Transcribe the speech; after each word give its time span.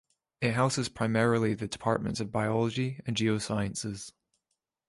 It 0.41 0.55
houses 0.55 0.89
primarily 0.89 1.53
the 1.53 1.67
departments 1.67 2.19
of 2.19 2.31
biology 2.31 3.01
and 3.05 3.15
geosciences. 3.15 4.13